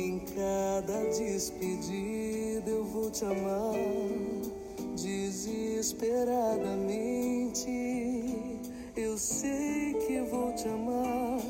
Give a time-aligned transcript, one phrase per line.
[0.00, 2.70] em cada despedida.
[2.70, 3.74] Eu vou te amar
[4.96, 7.68] desesperadamente.
[8.96, 11.40] Eu sei que vou te amar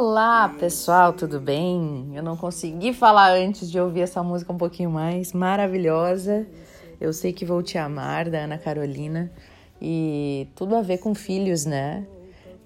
[0.00, 2.12] Olá, pessoal, tudo bem?
[2.14, 6.46] Eu não consegui falar antes de ouvir essa música um pouquinho mais maravilhosa.
[7.00, 9.28] Eu sei que vou te amar, da Ana Carolina,
[9.82, 12.06] e tudo a ver com filhos, né?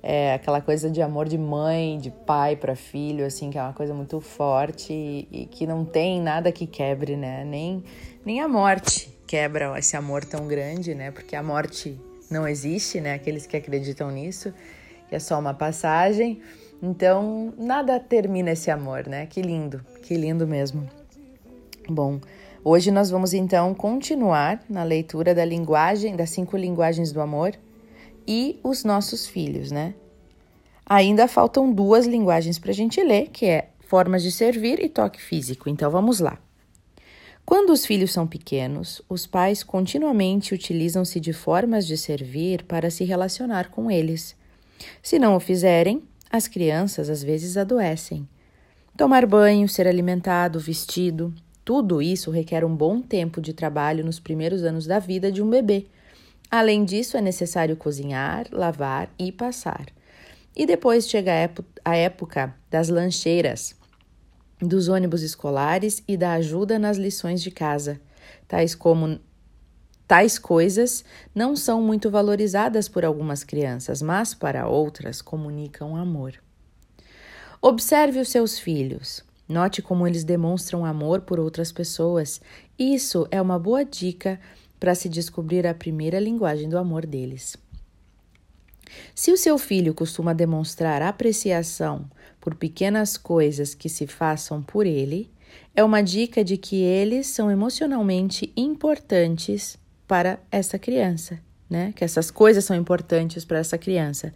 [0.02, 3.72] É aquela coisa de amor de mãe, de pai para filho, assim, que é uma
[3.72, 7.46] coisa muito forte e, que não tem nada que quebre, né?
[7.46, 7.82] Nem,
[8.26, 11.10] nem a morte quebra esse amor tão grande, né?
[11.10, 11.98] Porque a morte
[12.30, 13.14] não existe, né?
[13.14, 14.52] Aqueles que acreditam nisso,
[15.08, 16.42] que é só uma passagem.
[16.82, 19.26] Então, nada termina esse amor, né?
[19.26, 20.90] Que lindo, que lindo mesmo.
[21.88, 22.20] Bom,
[22.64, 27.52] hoje nós vamos então continuar na leitura da linguagem, das cinco linguagens do amor
[28.26, 29.94] e os nossos filhos, né?
[30.84, 35.22] Ainda faltam duas linguagens para a gente ler, que é formas de servir e toque
[35.22, 35.70] físico.
[35.70, 36.36] Então vamos lá.
[37.46, 43.04] Quando os filhos são pequenos, os pais continuamente utilizam-se de formas de servir para se
[43.04, 44.34] relacionar com eles.
[45.02, 48.26] Se não o fizerem, as crianças às vezes adoecem.
[48.96, 51.32] Tomar banho, ser alimentado, vestido,
[51.64, 55.48] tudo isso requer um bom tempo de trabalho nos primeiros anos da vida de um
[55.48, 55.86] bebê.
[56.50, 59.86] Além disso, é necessário cozinhar, lavar e passar.
[60.56, 61.32] E depois chega
[61.84, 63.74] a época das lancheiras,
[64.60, 68.00] dos ônibus escolares e da ajuda nas lições de casa,
[68.48, 69.18] tais como
[70.12, 76.34] Tais coisas não são muito valorizadas por algumas crianças, mas para outras comunicam amor.
[77.62, 79.24] Observe os seus filhos.
[79.48, 82.42] Note como eles demonstram amor por outras pessoas.
[82.78, 84.38] Isso é uma boa dica
[84.78, 87.56] para se descobrir a primeira linguagem do amor deles.
[89.14, 92.04] Se o seu filho costuma demonstrar apreciação
[92.38, 95.30] por pequenas coisas que se façam por ele,
[95.74, 101.92] é uma dica de que eles são emocionalmente importantes para essa criança, né?
[101.94, 104.34] Que essas coisas são importantes para essa criança.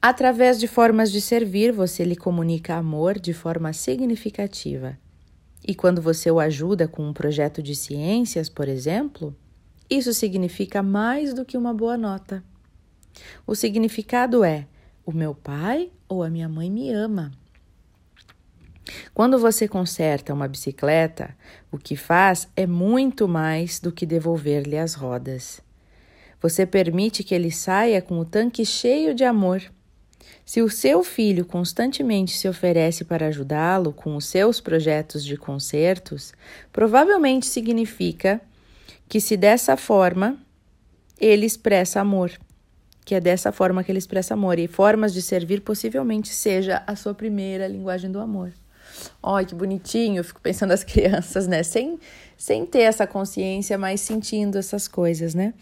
[0.00, 4.96] Através de formas de servir, você lhe comunica amor de forma significativa.
[5.66, 9.34] E quando você o ajuda com um projeto de ciências, por exemplo,
[9.90, 12.44] isso significa mais do que uma boa nota.
[13.46, 14.66] O significado é:
[15.04, 17.32] o meu pai ou a minha mãe me ama.
[19.12, 21.36] Quando você conserta uma bicicleta,
[21.70, 25.60] o que faz é muito mais do que devolver-lhe as rodas.
[26.40, 29.62] Você permite que ele saia com o tanque cheio de amor.
[30.44, 36.32] Se o seu filho constantemente se oferece para ajudá-lo com os seus projetos de concertos,
[36.72, 38.40] provavelmente significa
[39.08, 40.38] que se dessa forma
[41.18, 42.30] ele expressa amor,
[43.04, 46.94] que é dessa forma que ele expressa amor e formas de servir possivelmente seja a
[46.94, 48.52] sua primeira linguagem do amor.
[49.22, 51.62] Ai, que bonitinho, eu fico pensando as crianças, né?
[51.62, 51.98] Sem,
[52.36, 55.54] sem ter essa consciência, mas sentindo essas coisas, né?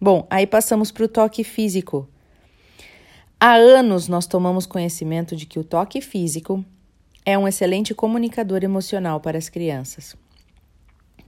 [0.00, 2.08] Bom, aí passamos para o toque físico.
[3.38, 6.64] Há anos nós tomamos conhecimento de que o toque físico
[7.24, 10.16] é um excelente comunicador emocional para as crianças.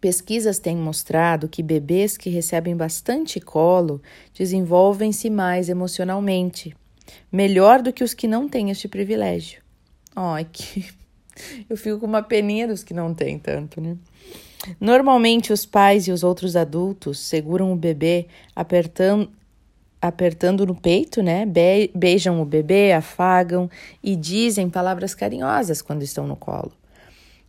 [0.01, 4.01] Pesquisas têm mostrado que bebês que recebem bastante colo
[4.33, 6.75] desenvolvem-se mais emocionalmente,
[7.33, 9.61] melhor do que os que não têm este privilégio.
[10.15, 10.89] Ai, que
[11.69, 13.97] eu fico com uma peninha dos que não tem tanto, né?
[14.81, 19.31] Normalmente os pais e os outros adultos seguram o bebê apertando
[20.01, 21.45] apertando no peito, né?
[21.45, 23.69] Be beijam o bebê, afagam
[24.03, 26.73] e dizem palavras carinhosas quando estão no colo.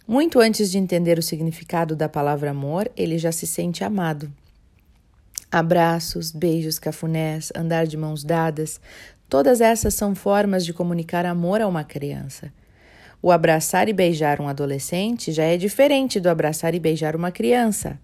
[0.07, 4.31] Muito antes de entender o significado da palavra amor, ele já se sente amado.
[5.51, 8.81] Abraços, beijos, cafunés, andar de mãos dadas,
[9.27, 12.51] todas essas são formas de comunicar amor a uma criança.
[13.21, 17.99] O abraçar e beijar um adolescente já é diferente do abraçar e beijar uma criança.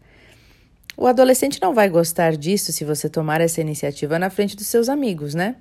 [0.97, 4.89] O adolescente não vai gostar disso se você tomar essa iniciativa na frente dos seus
[4.89, 5.55] amigos, né?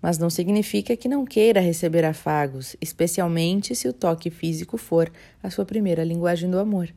[0.00, 5.10] Mas não significa que não queira receber afagos, especialmente se o toque físico for
[5.42, 6.88] a sua primeira linguagem do amor.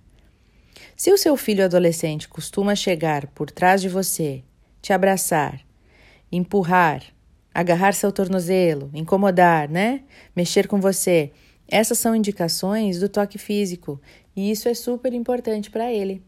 [0.95, 4.44] Se o seu filho adolescente costuma chegar por trás de você,
[4.81, 5.62] te abraçar,
[6.31, 7.03] empurrar,
[7.53, 10.01] agarrar seu tornozelo, incomodar, né?
[10.36, 11.31] Mexer com você.
[11.68, 14.00] Essas são indicações do toque físico
[14.36, 16.22] e isso é super importante para ele.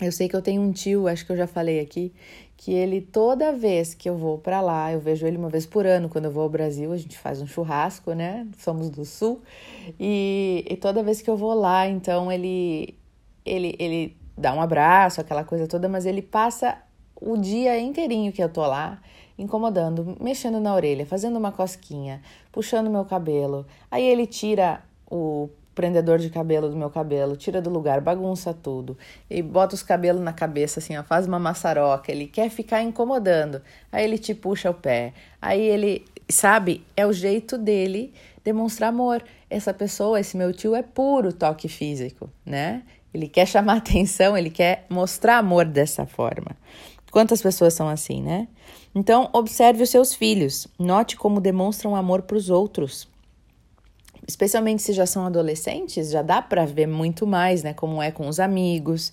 [0.00, 2.12] Eu sei que eu tenho um tio, acho que eu já falei aqui,
[2.56, 5.86] que ele toda vez que eu vou para lá, eu vejo ele uma vez por
[5.86, 8.46] ano quando eu vou ao Brasil, a gente faz um churrasco, né?
[8.58, 9.42] Somos do sul.
[10.00, 12.98] E, e toda vez que eu vou lá, então ele
[13.44, 16.76] ele ele dá um abraço, aquela coisa toda, mas ele passa
[17.20, 19.00] o dia inteirinho que eu tô lá,
[19.38, 22.20] incomodando, mexendo na orelha, fazendo uma cosquinha,
[22.52, 23.66] puxando meu cabelo.
[23.90, 28.96] Aí ele tira o prendedor de cabelo do meu cabelo, tira do lugar, bagunça tudo
[29.28, 33.60] e bota os cabelos na cabeça assim, ó, faz uma maçaroca, ele quer ficar incomodando.
[33.90, 35.12] Aí ele te puxa o pé.
[35.42, 38.14] Aí ele, sabe, é o jeito dele
[38.44, 39.22] demonstrar amor.
[39.50, 42.82] Essa pessoa, esse meu tio é puro toque físico, né?
[43.12, 46.56] Ele quer chamar atenção, ele quer mostrar amor dessa forma.
[47.14, 48.48] Quantas pessoas são assim, né?
[48.92, 53.06] Então, observe os seus filhos, note como demonstram amor para os outros
[54.26, 58.26] especialmente se já são adolescentes, já dá para ver muito mais, né, como é com
[58.26, 59.12] os amigos.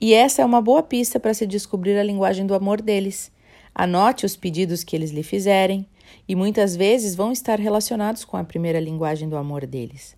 [0.00, 3.32] E essa é uma boa pista para se descobrir a linguagem do amor deles.
[3.74, 5.86] Anote os pedidos que eles lhe fizerem,
[6.28, 10.14] e muitas vezes vão estar relacionados com a primeira linguagem do amor deles.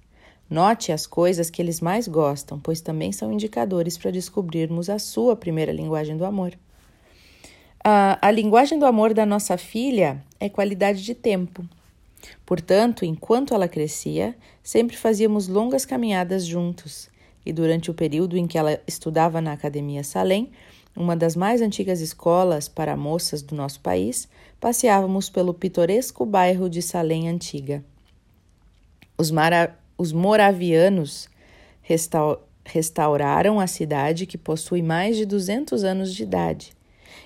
[0.50, 5.36] Note as coisas que eles mais gostam, pois também são indicadores para descobrirmos a sua
[5.36, 6.58] primeira linguagem do amor.
[7.86, 11.68] A, linguagem do amor da nossa filha é qualidade de tempo.
[12.46, 17.10] Portanto, enquanto ela crescia, sempre fazíamos longas caminhadas juntos,
[17.44, 20.50] e durante o período em que ela estudava na Academia Salem,
[20.96, 24.26] uma das mais antigas escolas para moças do nosso país,
[24.58, 27.84] passeávamos pelo pitoresco bairro de Salem Antiga.
[29.18, 31.28] Os, mara os moravianos
[31.82, 36.72] resta restauraram a cidade que possui mais de 200 anos de idade,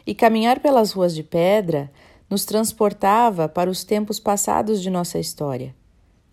[0.08, 1.92] e caminhar pelas ruas de pedra
[2.30, 5.76] nos transportava para os tempos passados de nossa história.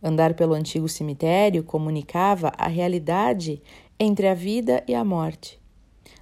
[0.02, 3.62] Andar pelo antigo cemitério comunicava a realidade
[4.00, 5.60] entre a vida e a morte.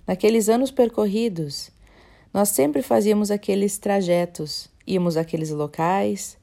[0.07, 1.69] Naqueles anos percorridos,
[2.33, 6.39] nós sempre fazíamos aqueles trajetos, íamos àqueles locais,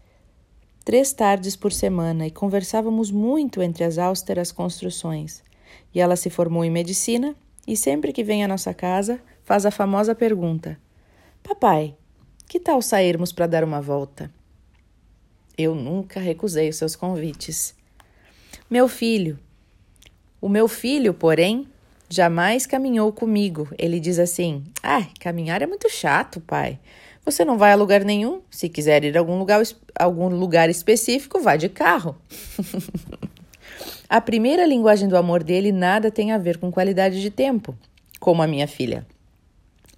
[0.85, 5.43] três tardes por semana e conversávamos muito entre as austeras construções.
[5.93, 7.35] E ela se formou em medicina
[7.67, 10.79] e sempre que vem à nossa casa faz a famosa pergunta:
[11.43, 11.95] Papai,
[12.49, 14.31] que tal sairmos para dar uma volta?
[15.57, 17.75] Eu nunca recusei os seus convites.
[18.69, 19.39] Meu filho.
[20.41, 21.67] O meu filho, porém,
[22.09, 23.69] jamais caminhou comigo.
[23.79, 26.79] Ele diz assim: Ah, caminhar é muito chato, pai.
[27.25, 28.41] Você não vai a lugar nenhum.
[28.51, 29.63] Se quiser ir a algum lugar,
[29.95, 32.17] algum lugar específico, vá de carro.
[34.09, 37.77] a primeira linguagem do amor dele nada tem a ver com qualidade de tempo,
[38.19, 39.07] como a minha filha.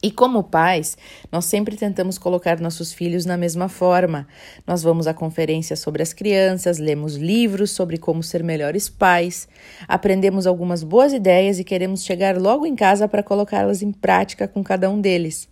[0.03, 0.99] E como pais,
[1.31, 4.27] nós sempre tentamos colocar nossos filhos na mesma forma.
[4.67, 9.49] Nós vamos a conferências sobre as crianças, lemos livros sobre como ser melhores pais,
[9.87, 14.65] aprendemos algumas boas ideias e queremos chegar logo em casa para colocá-las em prática com
[14.65, 15.49] cada um deles.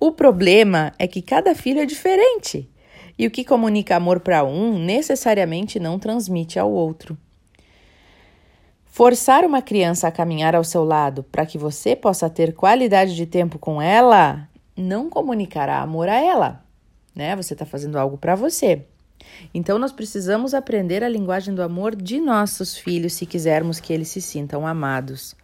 [0.00, 2.70] O problema é que cada filho é diferente.
[3.18, 7.16] E o que comunica amor para um necessariamente não transmite ao outro.
[8.96, 13.26] Forçar uma criança a caminhar ao seu lado para que você possa ter qualidade de
[13.26, 16.64] tempo com ela não comunicará amor a ela,
[17.14, 17.36] né?
[17.36, 18.86] Você está fazendo algo para você.
[19.52, 24.08] Então, nós precisamos aprender a linguagem do amor de nossos filhos se quisermos que eles
[24.08, 25.36] se sintam amados.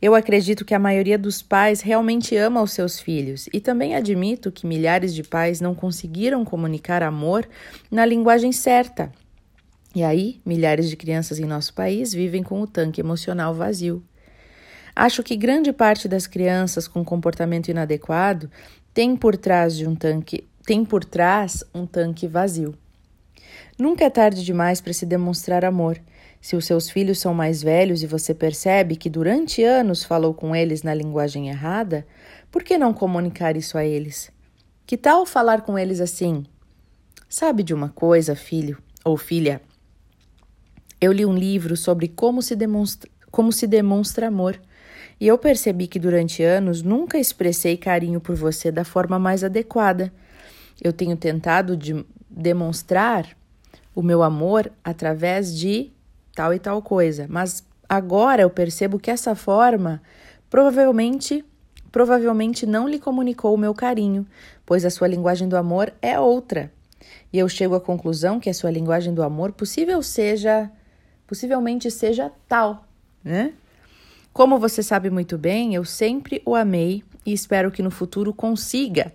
[0.00, 4.52] Eu acredito que a maioria dos pais realmente ama os seus filhos e também admito
[4.52, 7.44] que milhares de pais não conseguiram comunicar amor
[7.90, 9.10] na linguagem certa.
[9.94, 14.02] E aí, milhares de crianças em nosso país vivem com o tanque emocional vazio.
[14.96, 18.50] Acho que grande parte das crianças com comportamento inadequado
[18.92, 22.74] tem por trás de um tanque, tem por trás um tanque vazio.
[23.78, 26.00] Nunca é tarde demais para se demonstrar amor.
[26.40, 30.54] Se os seus filhos são mais velhos e você percebe que durante anos falou com
[30.54, 32.06] eles na linguagem errada,
[32.50, 34.30] por que não comunicar isso a eles?
[34.86, 36.44] Que tal falar com eles assim?
[37.28, 39.60] Sabe de uma coisa, filho ou filha?
[41.04, 44.58] Eu li um livro sobre como se demonstra, como se demonstra amor.
[45.20, 50.10] E eu percebi que durante anos nunca expressei carinho por você da forma mais adequada.
[50.82, 53.36] Eu tenho tentado de demonstrar
[53.94, 55.92] o meu amor através de
[56.34, 60.00] tal e tal coisa, mas agora eu percebo que essa forma
[60.48, 61.44] provavelmente
[61.92, 64.26] provavelmente não lhe comunicou o meu carinho,
[64.64, 66.72] pois a sua linguagem do amor é outra.
[67.30, 70.70] E eu chego à conclusão que a sua linguagem do amor possível seja
[71.26, 72.86] possivelmente seja tal,
[73.22, 73.52] né?
[74.32, 79.12] Como você sabe muito bem, eu sempre o amei e espero que no futuro consiga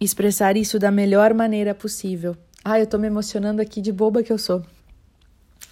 [0.00, 2.36] expressar isso da melhor maneira possível.
[2.64, 4.64] Ah, eu tô me emocionando aqui de boba que eu sou.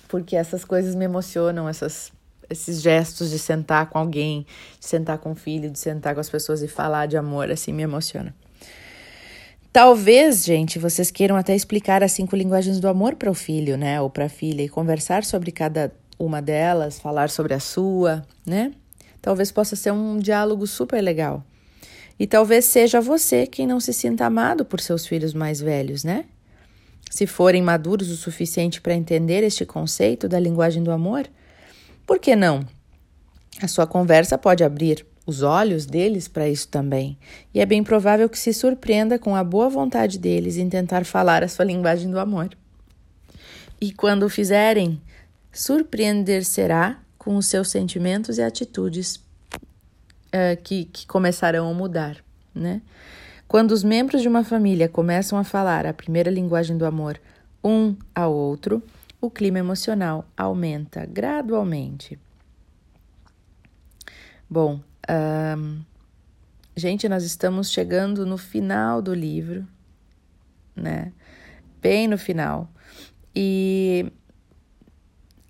[0.09, 2.13] Porque essas coisas me emocionam, essas,
[2.49, 4.47] esses gestos de sentar com alguém,
[4.79, 7.73] de sentar com o filho, de sentar com as pessoas e falar de amor, assim,
[7.73, 8.35] me emociona.
[9.75, 14.01] Talvez, gente, vocês queiram até explicar as cinco linguagens do amor para o filho, né,
[14.01, 18.71] ou para a filha, e conversar sobre cada uma delas, falar sobre a sua, né?
[19.21, 21.45] Talvez possa ser um diálogo super legal.
[22.17, 26.27] E talvez seja você quem não se sinta amado por seus filhos mais velhos, né?
[27.11, 31.29] Se forem maduros o suficiente para entender este conceito da linguagem do amor,
[32.07, 32.65] por que não?
[33.61, 37.17] A sua conversa pode abrir os olhos deles para isso também,
[37.53, 41.43] e é bem provável que se surpreenda com a boa vontade deles em tentar falar
[41.43, 42.51] a sua linguagem do amor.
[43.81, 45.01] E quando o fizerem,
[45.53, 52.19] surpreender será com os seus sentimentos e atitudes uh, que, que começarão a mudar,
[52.55, 52.83] né?
[53.47, 57.21] Quando os membros de uma família começam a falar a primeira linguagem do amor
[57.63, 58.83] um ao outro,
[59.21, 62.19] o clima emocional aumenta gradualmente.
[64.51, 65.83] Bom, um,
[66.77, 69.67] gente, nós estamos chegando no final do livro,
[70.75, 71.13] né?
[71.81, 72.69] Bem no final.
[73.35, 74.11] E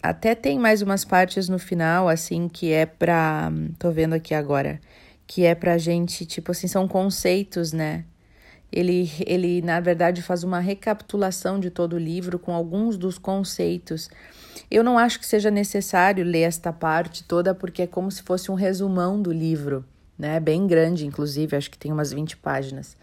[0.03, 3.51] até tem mais umas partes no final, assim, que é pra.
[3.79, 4.81] Tô vendo aqui agora.
[5.27, 8.05] Que é pra gente, tipo assim, são conceitos, né?
[8.75, 14.11] Ele, ele, na verdade, faz uma recapitulação de todo o livro com alguns dos conceitos.
[14.71, 18.51] Eu não acho que seja necessário ler esta parte toda, porque é como se fosse
[18.51, 19.85] um resumão do livro,
[20.19, 20.41] né?
[20.41, 22.97] Bem grande, inclusive, acho que tem umas 20 páginas.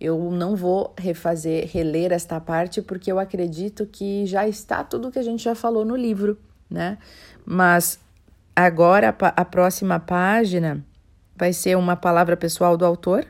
[0.00, 5.18] Eu não vou refazer, reler esta parte, porque eu acredito que já está tudo que
[5.18, 6.38] a gente já falou no livro
[6.70, 6.98] né?
[7.44, 7.98] Mas
[8.54, 10.84] agora a, próxima página
[11.36, 13.26] vai ser uma palavra pessoal do autor.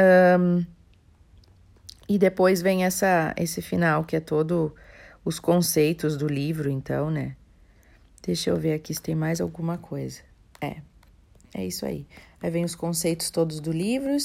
[0.00, 0.64] Um,
[2.08, 4.74] e depois vem essa, esse final, que é todo
[5.24, 7.36] os conceitos do livro, então, né?
[8.22, 10.20] Deixa eu ver aqui se tem mais alguma coisa.
[10.60, 10.76] É,
[11.54, 12.06] é isso aí.
[12.42, 14.16] Aí vem os conceitos todos do livro,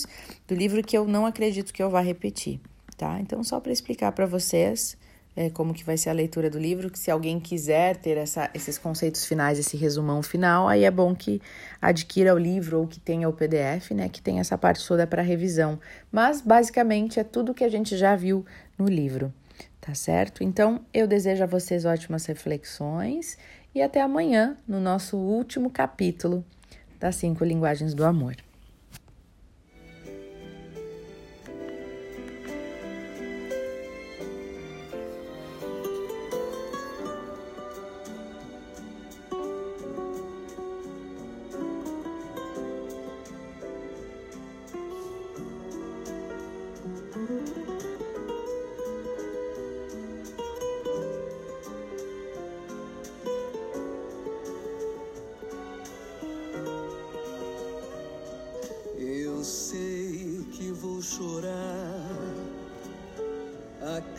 [0.47, 2.59] do livro que eu não acredito que eu vá repetir,
[2.97, 3.19] tá?
[3.19, 4.97] Então, só para explicar para vocês
[5.35, 8.49] é, como que vai ser a leitura do livro, que se alguém quiser ter essa,
[8.53, 11.41] esses conceitos finais, esse resumão final, aí é bom que
[11.81, 15.21] adquira o livro ou que tenha o PDF, né, que tem essa parte toda para
[15.21, 15.79] revisão.
[16.11, 18.45] Mas basicamente é tudo que a gente já viu
[18.77, 19.33] no livro,
[19.81, 20.43] tá certo?
[20.43, 23.37] Então eu desejo a vocês ótimas reflexões
[23.73, 26.45] e até amanhã no nosso último capítulo
[26.99, 28.44] das cinco linguagens do amor.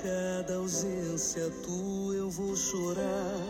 [0.00, 3.40] Cada ausência tua eu vou chorar,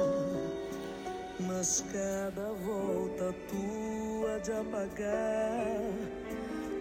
[1.38, 5.82] mas cada volta tua de apagar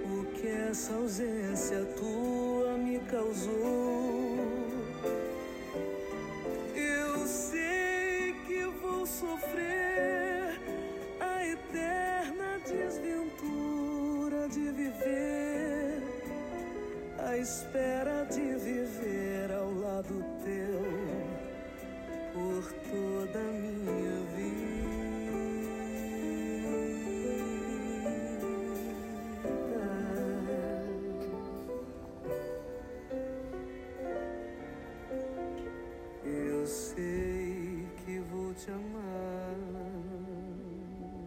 [0.06, 4.05] o que essa ausência tua me causou.
[17.38, 20.82] espera de viver ao lado teu
[22.34, 23.85] por toda a minha